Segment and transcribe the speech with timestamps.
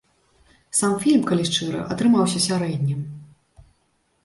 [0.79, 3.07] Сам фільм, калі шчыра, атрымаўся сярэднім.